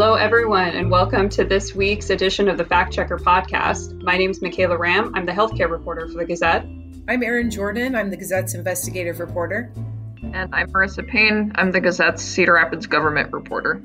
[0.00, 4.00] Hello, everyone, and welcome to this week's edition of the Fact Checker podcast.
[4.00, 5.12] My name is Michaela Ramm.
[5.16, 6.64] I'm the healthcare reporter for the Gazette.
[7.08, 7.96] I'm Erin Jordan.
[7.96, 9.72] I'm the Gazette's investigative reporter.
[10.22, 11.50] And I'm Marissa Payne.
[11.56, 13.82] I'm the Gazette's Cedar Rapids government reporter.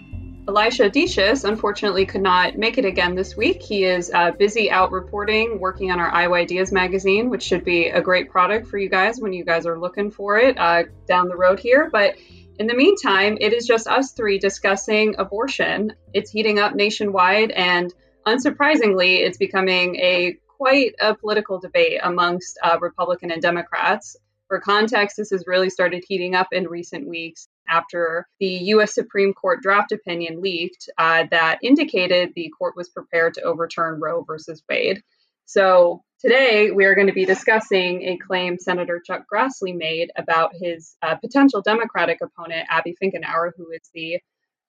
[0.47, 3.63] Elijah Decious unfortunately could not make it again this week.
[3.63, 7.87] He is uh, busy out reporting, working on our Iowa Ideas magazine, which should be
[7.87, 11.27] a great product for you guys when you guys are looking for it uh, down
[11.27, 11.89] the road here.
[11.91, 12.17] But
[12.59, 15.93] in the meantime, it is just us three discussing abortion.
[16.13, 17.93] It's heating up nationwide, and
[18.27, 24.15] unsurprisingly, it's becoming a quite a political debate amongst uh, Republican and Democrats.
[24.47, 28.93] For context, this has really started heating up in recent weeks after the U.S.
[28.93, 34.23] Supreme Court draft opinion leaked uh, that indicated the court was prepared to overturn Roe
[34.23, 35.01] versus Wade.
[35.45, 40.51] So today we are going to be discussing a claim Senator Chuck Grassley made about
[40.59, 44.19] his uh, potential Democratic opponent, Abby Finkenauer, who is the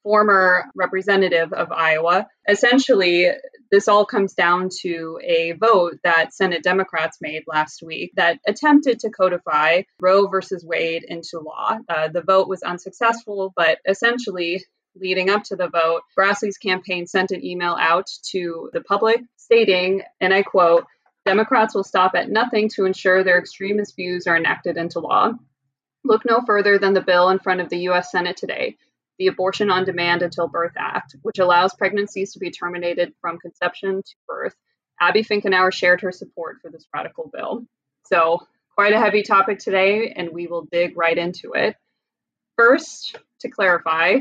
[0.02, 2.27] former representative of Iowa.
[2.48, 3.30] Essentially,
[3.70, 8.98] this all comes down to a vote that Senate Democrats made last week that attempted
[9.00, 11.78] to codify Roe versus Wade into law.
[11.88, 14.62] Uh, the vote was unsuccessful, but essentially,
[14.97, 20.02] leading up to the vote, Grassley's campaign sent an email out to the public stating,
[20.20, 20.84] and I quote,
[21.25, 25.33] Democrats will stop at nothing to ensure their extremist views are enacted into law.
[26.05, 28.11] Look no further than the bill in front of the U.S.
[28.11, 28.77] Senate today,
[29.19, 34.03] the Abortion on Demand Until Birth Act, which allows pregnancies to be terminated from conception
[34.03, 34.55] to birth.
[35.00, 37.64] Abby Finkenauer shared her support for this radical bill.
[38.06, 38.41] So,
[38.75, 41.77] quite a heavy topic today, and we will dig right into it.
[42.56, 44.19] First, to clarify,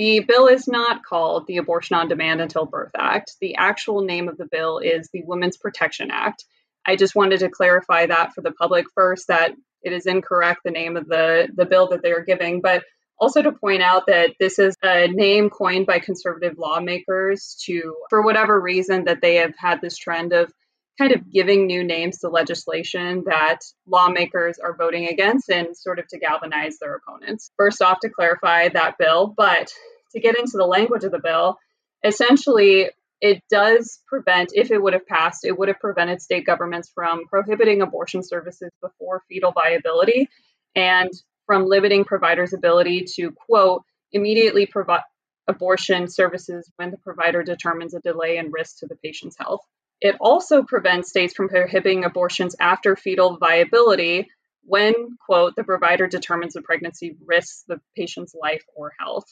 [0.00, 3.34] the bill is not called the Abortion on Demand Until Birth Act.
[3.42, 6.42] The actual name of the bill is the Women's Protection Act.
[6.86, 9.52] I just wanted to clarify that for the public first that
[9.82, 12.82] it is incorrect, the name of the, the bill that they are giving, but
[13.18, 18.22] also to point out that this is a name coined by conservative lawmakers to, for
[18.22, 20.50] whatever reason, that they have had this trend of
[20.98, 26.06] kind of giving new names to legislation that lawmakers are voting against and sort of
[26.08, 27.50] to galvanize their opponents.
[27.58, 29.70] First off, to clarify that bill, but
[30.12, 31.58] to get into the language of the bill,
[32.04, 32.90] essentially
[33.20, 37.26] it does prevent, if it would have passed, it would have prevented state governments from
[37.26, 40.28] prohibiting abortion services before fetal viability
[40.74, 41.10] and
[41.46, 43.82] from limiting providers' ability to, quote,
[44.12, 45.02] immediately provide
[45.48, 49.60] abortion services when the provider determines a delay and risk to the patient's health.
[50.00, 54.28] It also prevents states from prohibiting abortions after fetal viability
[54.62, 54.94] when,
[55.26, 59.26] quote, the provider determines the pregnancy risks the patient's life or health.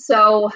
[0.00, 0.50] So,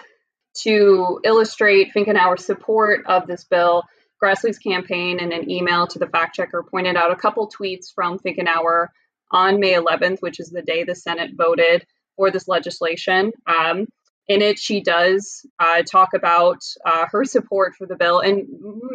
[0.62, 3.82] to illustrate Finkenauer's support of this bill,
[4.22, 8.18] Grassley's campaign in an email to the fact checker pointed out a couple tweets from
[8.18, 8.88] Finkenauer
[9.30, 11.84] on May 11th, which is the day the Senate voted
[12.16, 13.32] for this legislation.
[13.46, 13.86] Um,
[14.26, 18.46] in it, she does uh, talk about uh, her support for the bill, and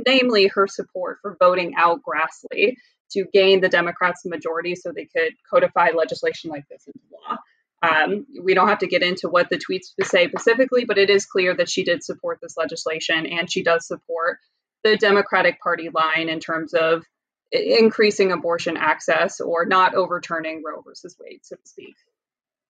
[0.08, 2.76] namely her support for voting out Grassley
[3.12, 7.38] to gain the Democrats majority so they could codify legislation like this into law.
[7.82, 11.26] Um, we don't have to get into what the tweets say specifically, but it is
[11.26, 14.40] clear that she did support this legislation and she does support
[14.84, 17.04] the Democratic Party line in terms of
[17.52, 21.96] increasing abortion access or not overturning Roe versus Wade, so to speak.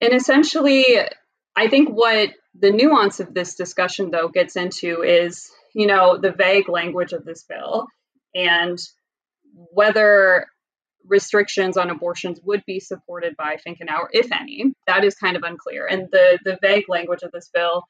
[0.02, 0.86] And essentially,
[1.56, 6.32] I think what the nuance of this discussion, though, gets into is, you know, the
[6.32, 7.88] vague language of this bill
[8.34, 8.78] and
[9.54, 10.48] whether
[11.08, 14.74] restrictions on abortions would be supported by Finkenauer, if any.
[14.88, 15.86] That is kind of unclear.
[15.86, 17.84] And the the vague language of this bill,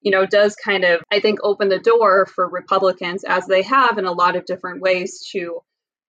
[0.00, 3.98] you know, does kind of, I think, open the door for Republicans, as they have
[3.98, 5.60] in a lot of different ways, to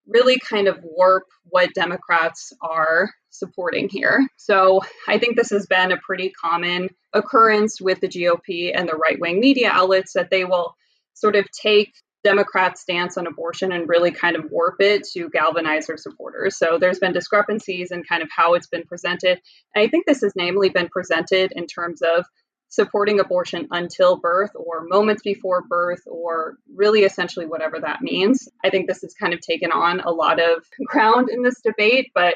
[0.07, 4.27] really kind of warp what Democrats are supporting here.
[4.37, 8.95] So I think this has been a pretty common occurrence with the GOP and the
[8.95, 10.75] right wing media outlets that they will
[11.13, 11.93] sort of take
[12.23, 16.57] Democrats' stance on abortion and really kind of warp it to galvanize their supporters.
[16.57, 19.39] So there's been discrepancies in kind of how it's been presented.
[19.75, 22.25] And I think this has namely been presented in terms of
[22.69, 28.49] supporting abortion until birth or moments before birth or really essentially whatever that means.
[28.63, 32.11] I think this has kind of taken on a lot of ground in this debate,
[32.13, 32.35] but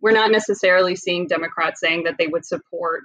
[0.00, 3.04] we're not necessarily seeing Democrats saying that they would support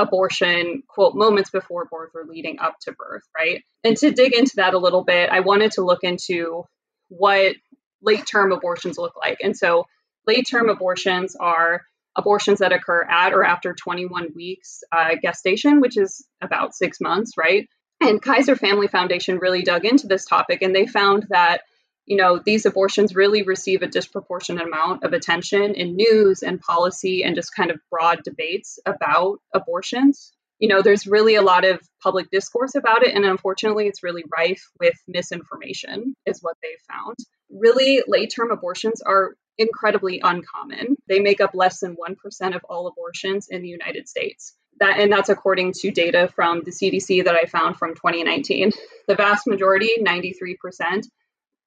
[0.00, 3.62] abortion, quote, moments before birth or leading up to birth, right?
[3.84, 6.64] And to dig into that a little bit, I wanted to look into
[7.08, 7.54] what
[8.02, 9.38] late term abortions look like.
[9.42, 9.86] And so
[10.26, 11.82] late term abortions are
[12.16, 17.32] abortions that occur at or after 21 weeks uh, gestation, which is about six months,
[17.36, 17.68] right?
[18.00, 21.62] And Kaiser Family Foundation really dug into this topic and they found that,
[22.06, 27.22] you know, these abortions really receive a disproportionate amount of attention in news and policy
[27.22, 30.32] and just kind of broad debates about abortions.
[30.60, 33.14] you know, there's really a lot of public discourse about it.
[33.14, 37.16] And unfortunately, it's really rife with misinformation, is what they've found.
[37.50, 40.96] Really, late term abortions are incredibly uncommon.
[41.08, 44.54] They make up less than 1% of all abortions in the United States.
[44.80, 48.70] That, and that's according to data from the CDC that I found from 2019.
[49.08, 51.08] The vast majority, 93%,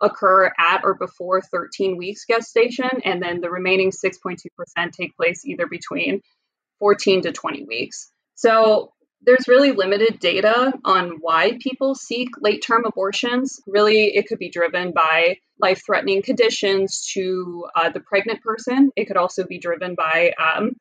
[0.01, 4.37] occur at or before 13 weeks gestation, and then the remaining 6.2%
[4.91, 6.21] take place either between
[6.79, 8.11] 14 to 20 weeks.
[8.35, 8.91] So
[9.25, 13.61] there's really limited data on why people seek late term abortions.
[13.65, 18.91] Really, it could be driven by life threatening conditions to uh, the pregnant person.
[18.95, 20.73] It could also be driven by um,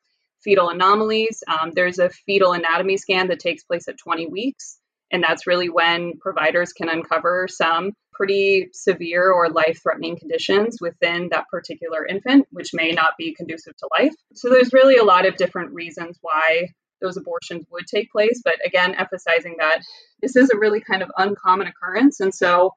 [0.43, 1.43] fetal anomalies.
[1.47, 4.77] Um, there's a fetal anatomy scan that takes place at 20 weeks.
[5.11, 11.29] And that's really when providers can uncover some pretty severe or life threatening conditions within
[11.31, 14.13] that particular infant, which may not be conducive to life.
[14.35, 16.67] So there's really a lot of different reasons why
[17.01, 18.41] those abortions would take place.
[18.43, 19.81] But again, emphasizing that
[20.21, 22.19] this is a really kind of uncommon occurrence.
[22.19, 22.71] And so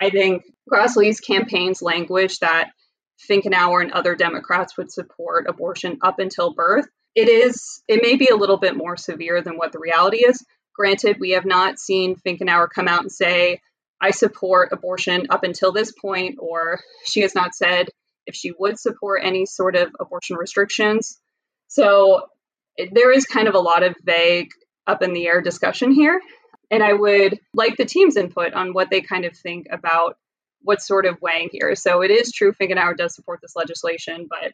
[0.00, 2.70] I think Grassley's campaign's language that
[3.28, 8.28] Finkenauer and other Democrats would support abortion up until birth, it is, it may be
[8.28, 10.44] a little bit more severe than what the reality is.
[10.74, 13.60] Granted, we have not seen Finkenauer come out and say,
[14.04, 17.88] I support abortion up until this point, or she has not said
[18.26, 21.18] if she would support any sort of abortion restrictions.
[21.68, 22.26] So
[22.92, 24.50] there is kind of a lot of vague,
[24.86, 26.20] up in the air discussion here.
[26.70, 30.18] And I would like the team's input on what they kind of think about
[30.60, 31.74] what's sort of weighing here.
[31.74, 34.52] So it is true Finkenauer does support this legislation, but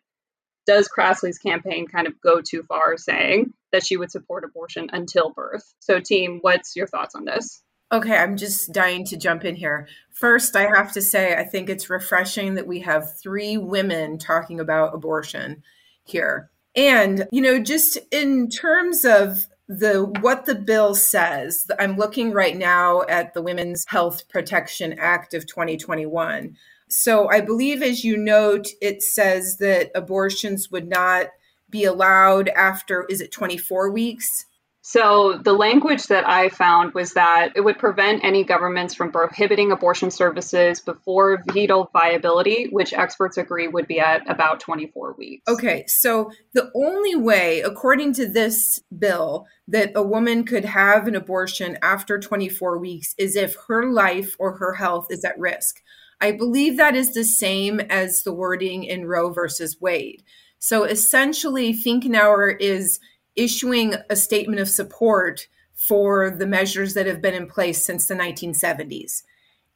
[0.66, 5.32] does Grassley's campaign kind of go too far saying that she would support abortion until
[5.34, 5.64] birth?
[5.80, 7.62] So, team, what's your thoughts on this?
[7.92, 9.88] Okay, I'm just dying to jump in here.
[10.10, 14.60] First, I have to say, I think it's refreshing that we have three women talking
[14.60, 15.62] about abortion
[16.04, 16.50] here.
[16.76, 22.56] And, you know, just in terms of the what the bill says, I'm looking right
[22.56, 26.56] now at the Women's Health Protection Act of 2021.
[26.88, 31.28] So I believe as you note it says that abortions would not
[31.70, 34.46] be allowed after is it 24 weeks?
[34.82, 39.72] So, the language that I found was that it would prevent any governments from prohibiting
[39.72, 45.42] abortion services before fetal viability, which experts agree would be at about 24 weeks.
[45.46, 51.14] Okay, so the only way, according to this bill, that a woman could have an
[51.14, 55.82] abortion after 24 weeks is if her life or her health is at risk.
[56.22, 60.22] I believe that is the same as the wording in Roe versus Wade.
[60.58, 63.00] So essentially, Finkenauer is
[63.40, 68.14] issuing a statement of support for the measures that have been in place since the
[68.14, 69.22] 1970s.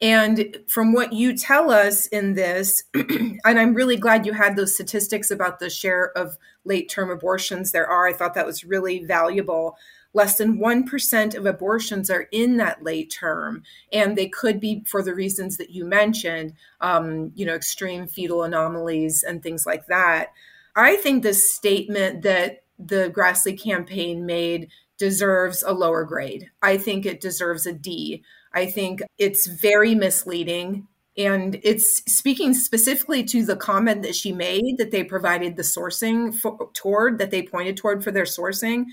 [0.02, 4.74] And from what you tell us in this, and I'm really glad you had those
[4.74, 8.06] statistics about the share of late term abortions there are.
[8.06, 9.78] I thought that was really valuable.
[10.12, 13.62] Less than 1% of abortions are in that late term,
[13.92, 16.52] and they could be for the reasons that you mentioned,
[16.82, 20.28] um, you know, extreme fetal anomalies and things like that.
[20.76, 24.68] I think this statement that the Grassley campaign made
[24.98, 26.50] deserves a lower grade.
[26.62, 28.22] I think it deserves a D.
[28.52, 30.86] I think it's very misleading.
[31.16, 36.34] And it's speaking specifically to the comment that she made that they provided the sourcing
[36.34, 38.86] for, toward, that they pointed toward for their sourcing.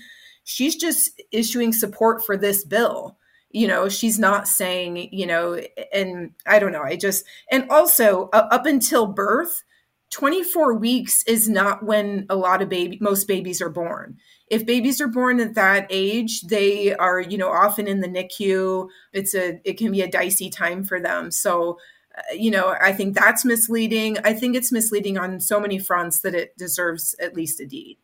[0.44, 3.16] She's just issuing support for this bill.
[3.50, 5.60] You know, she's not saying, you know,
[5.92, 6.82] and I don't know.
[6.82, 9.62] I just, and also uh, up until birth,
[10.12, 14.18] 24 weeks is not when a lot of baby most babies are born.
[14.48, 18.88] If babies are born at that age they are you know often in the nicu.
[19.12, 21.30] It's a it can be a dicey time for them.
[21.30, 21.78] So
[22.16, 24.18] uh, you know i think that's misleading.
[24.22, 27.98] I think it's misleading on so many fronts that it deserves at least a d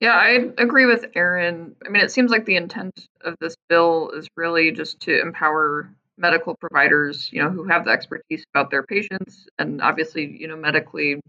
[0.00, 1.76] yeah i agree with erin.
[1.86, 5.88] I mean it seems like the intent of this bill is really just to empower
[6.18, 10.56] medical providers you know who have the expertise about their patients and obviously you know
[10.56, 11.20] medically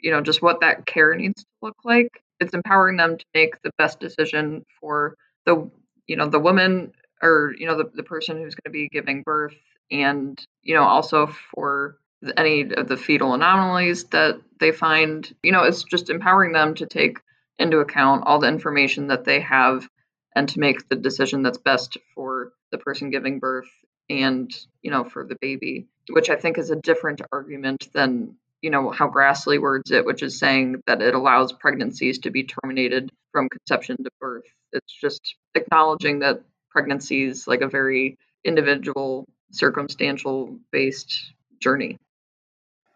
[0.00, 3.60] you know just what that care needs to look like it's empowering them to make
[3.62, 5.70] the best decision for the
[6.06, 9.22] you know the woman or you know the, the person who's going to be giving
[9.22, 9.54] birth
[9.90, 11.98] and you know also for
[12.36, 15.32] any of the fetal anomalies that they find.
[15.42, 17.18] You know it's just empowering them to take
[17.58, 19.88] into account all the information that they have
[20.34, 23.68] and to make the decision that's best for the person giving birth
[24.10, 28.70] and you know for the baby which i think is a different argument than you
[28.70, 33.10] know how Grassley words it, which is saying that it allows pregnancies to be terminated
[33.32, 34.44] from conception to birth.
[34.72, 41.98] It's just acknowledging that pregnancy is like a very individual, circumstantial based journey.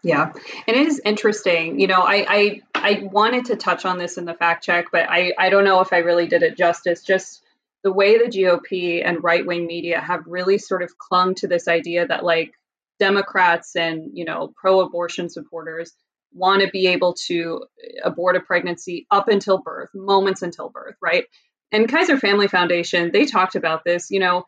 [0.03, 0.33] Yeah,
[0.67, 1.79] and it is interesting.
[1.79, 5.09] You know, I, I I wanted to touch on this in the fact check, but
[5.09, 7.05] I I don't know if I really did it justice.
[7.05, 7.43] Just
[7.85, 11.69] the way the GOP and right wing media have really sort of clung to this
[11.69, 12.55] idea that like
[13.03, 15.93] Democrats and you know pro abortion supporters
[16.33, 17.65] want to be able to
[18.05, 21.25] abort a pregnancy up until birth, moments until birth, right?
[21.73, 24.11] And Kaiser Family Foundation, they talked about this.
[24.11, 24.45] You know,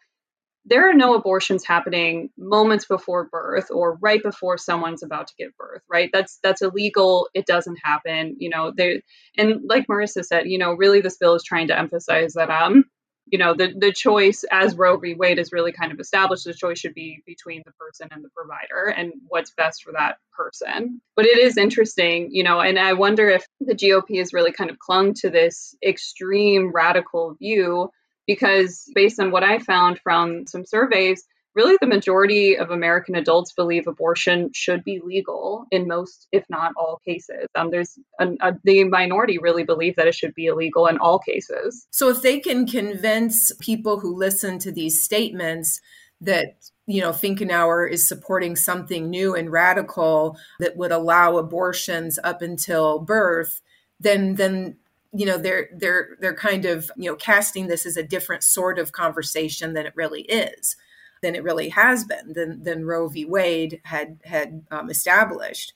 [0.67, 5.51] there are no abortions happening moments before birth or right before someone's about to give
[5.59, 9.03] birth right that's that's illegal it doesn't happen you know they
[9.37, 12.85] and like marissa said you know really this bill is trying to emphasize that um
[13.27, 15.15] you know the the choice as roe v.
[15.15, 18.31] Wade is really kind of established the choice should be between the person and the
[18.37, 21.01] provider and what's best for that person.
[21.17, 24.71] But it is interesting you know and i wonder if the gop has really kind
[24.71, 27.91] of clung to this extreme radical view
[28.27, 33.53] because based on what I found from some surveys, really the majority of American adults
[33.53, 37.47] believe abortion should be legal in most, if not all, cases.
[37.55, 41.19] Um, there's a, a, the minority really believe that it should be illegal in all
[41.19, 41.87] cases.
[41.91, 45.81] So if they can convince people who listen to these statements
[46.21, 46.55] that
[46.87, 52.99] you know Finkenauer is supporting something new and radical that would allow abortions up until
[52.99, 53.61] birth,
[54.01, 54.77] then then
[55.13, 58.79] you know they're they're they're kind of you know casting this as a different sort
[58.79, 60.77] of conversation than it really is
[61.25, 63.25] than it really has been than than Roe v.
[63.25, 65.73] Wade had had um, established.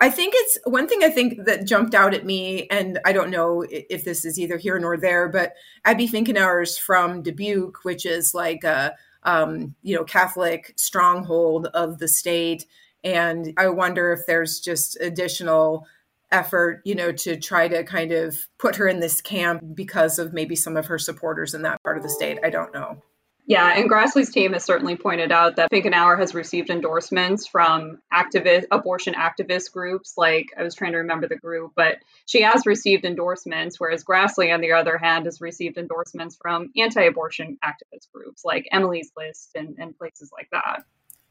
[0.00, 3.30] I think it's one thing I think that jumped out at me, and I don't
[3.30, 8.32] know if this is either here nor there, but Abby Finkenauer's from Dubuque, which is
[8.32, 12.64] like a um, you know Catholic stronghold of the state,
[13.02, 15.86] and I wonder if there's just additional
[16.30, 20.32] effort, you know, to try to kind of put her in this camp because of
[20.32, 22.38] maybe some of her supporters in that part of the state.
[22.44, 23.02] I don't know.
[23.48, 28.64] Yeah, and Grassley's team has certainly pointed out that Finkenauer has received endorsements from activist
[28.72, 30.14] abortion activist groups.
[30.16, 34.52] Like I was trying to remember the group, but she has received endorsements, whereas Grassley,
[34.52, 39.76] on the other hand, has received endorsements from anti-abortion activist groups like Emily's List and,
[39.78, 40.82] and places like that.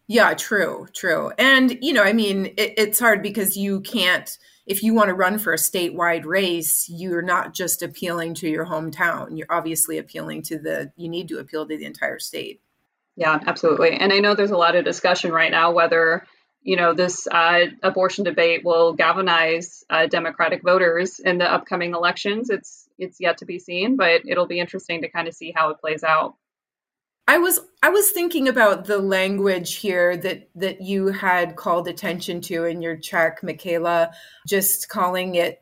[0.08, 1.32] Yeah, true, true.
[1.38, 5.14] And you know, I mean, it, it's hard because you can't if you want to
[5.14, 9.38] run for a statewide race, you're not just appealing to your hometown.
[9.38, 12.62] You're obviously appealing to the, you need to appeal to the entire state.
[13.16, 13.92] Yeah, absolutely.
[13.92, 16.26] And I know there's a lot of discussion right now whether,
[16.64, 22.50] you know, this uh, abortion debate will galvanize uh, Democratic voters in the upcoming elections.
[22.50, 25.70] It's it's yet to be seen, but it'll be interesting to kind of see how
[25.70, 26.36] it plays out.
[27.28, 32.40] I was I was thinking about the language here that that you had called attention
[32.42, 34.12] to in your check, Michaela,
[34.48, 35.60] just calling it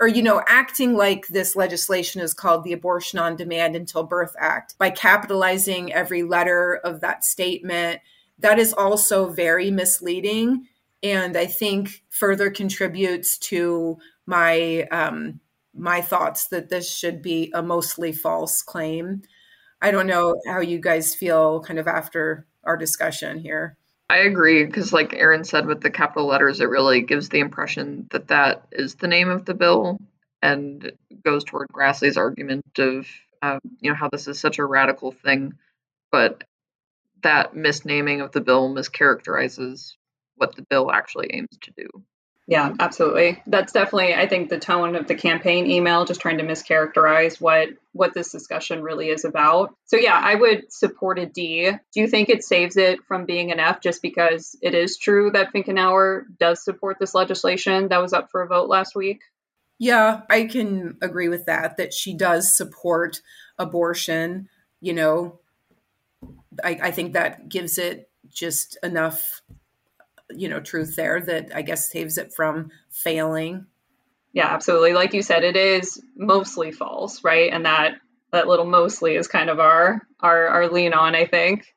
[0.00, 4.36] or you know acting like this legislation is called the Abortion on Demand Until Birth
[4.38, 8.00] Act by capitalizing every letter of that statement.
[8.38, 10.66] That is also very misleading,
[11.02, 15.40] and I think further contributes to my um,
[15.74, 19.22] my thoughts that this should be a mostly false claim.
[19.80, 23.76] I don't know how you guys feel kind of after our discussion here.
[24.10, 28.08] I agree because, like Erin said, with the capital letters, it really gives the impression
[28.10, 29.98] that that is the name of the bill
[30.40, 30.92] and
[31.24, 33.06] goes toward Grassley's argument of,
[33.42, 35.54] uh, you know, how this is such a radical thing.
[36.10, 36.44] But
[37.22, 39.92] that misnaming of the bill mischaracterizes
[40.36, 41.88] what the bill actually aims to do.
[42.48, 43.42] Yeah, absolutely.
[43.46, 47.68] That's definitely I think the tone of the campaign email just trying to mischaracterize what
[47.92, 49.74] what this discussion really is about.
[49.84, 51.70] So yeah, I would support a D.
[51.70, 55.30] Do you think it saves it from being an F just because it is true
[55.32, 59.20] that Finkenauer does support this legislation that was up for a vote last week?
[59.78, 63.20] Yeah, I can agree with that that she does support
[63.58, 64.48] abortion,
[64.80, 65.40] you know.
[66.64, 69.42] I, I think that gives it just enough
[70.30, 73.66] you know truth there that I guess saves it from failing.
[74.32, 74.92] Yeah, absolutely.
[74.92, 77.52] Like you said, it is mostly false, right?
[77.52, 77.94] And that
[78.30, 81.74] that little mostly is kind of our our our lean on, I think.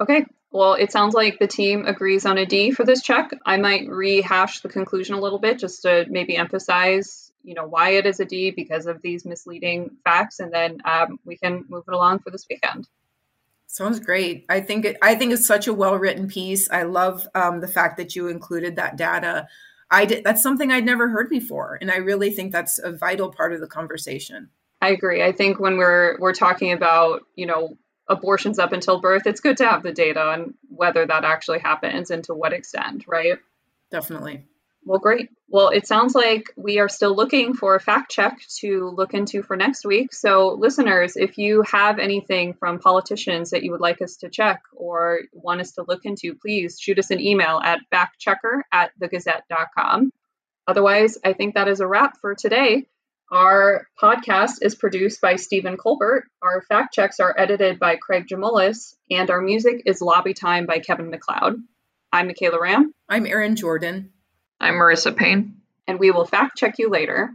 [0.00, 0.24] Okay.
[0.50, 3.30] Well, it sounds like the team agrees on a D for this check.
[3.46, 7.90] I might rehash the conclusion a little bit just to maybe emphasize, you know, why
[7.90, 11.84] it is a D because of these misleading facts, and then um, we can move
[11.88, 12.86] it along for this weekend.
[13.72, 14.44] Sounds great.
[14.50, 16.70] I think it, I think it's such a well written piece.
[16.70, 19.48] I love um, the fact that you included that data.
[19.90, 23.32] I did, that's something I'd never heard before, and I really think that's a vital
[23.32, 24.50] part of the conversation.
[24.82, 25.22] I agree.
[25.22, 29.56] I think when we're we're talking about you know abortions up until birth, it's good
[29.56, 33.38] to have the data on whether that actually happens and to what extent, right?
[33.90, 34.44] Definitely.
[34.84, 35.28] Well, great.
[35.48, 39.42] Well, it sounds like we are still looking for a fact check to look into
[39.42, 40.12] for next week.
[40.12, 44.60] So, listeners, if you have anything from politicians that you would like us to check
[44.72, 50.10] or want us to look into, please shoot us an email at factchecker at thegazette.com.
[50.66, 52.86] Otherwise, I think that is a wrap for today.
[53.30, 56.26] Our podcast is produced by Stephen Colbert.
[56.42, 60.80] Our fact checks are edited by Craig Jamulis, and our music is Lobby Time by
[60.80, 61.56] Kevin MacLeod.
[62.12, 62.92] I'm Michaela Ramm.
[63.08, 64.12] I'm Erin Jordan.
[64.62, 65.56] I'm Marissa Payne.
[65.88, 67.34] And we will fact check you later.